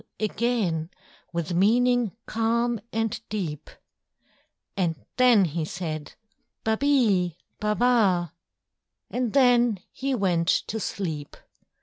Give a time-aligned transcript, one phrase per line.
[0.19, 0.89] _"again
[1.31, 3.69] With meaning calm and deep:
[4.75, 6.15] And then he said,
[6.63, 8.33] "Ba be, ba ba!"
[9.11, 11.37] And then he went to sleep.